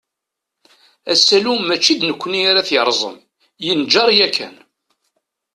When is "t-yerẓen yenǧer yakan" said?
2.67-4.55